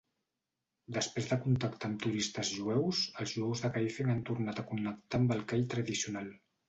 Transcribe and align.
Després 0.95 1.27
de 1.33 1.37
contactar 1.43 1.89
amb 1.89 2.01
turistes 2.05 2.51
jueus, 2.61 3.03
els 3.25 3.35
jueus 3.35 3.61
de 3.67 3.71
Kaifeng 3.77 4.13
han 4.15 4.25
tornat 4.31 4.63
a 4.63 4.67
connectar 4.73 5.21
amb 5.21 5.35
el 5.37 5.45
call 5.53 5.69
tradicional. 5.75 6.35